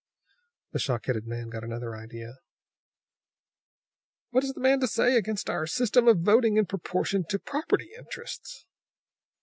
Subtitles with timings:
[0.71, 2.39] The shock headed man got another idea.
[4.31, 7.91] "What has the man to say against our system of voting in proportion to property
[7.95, 8.65] interests?"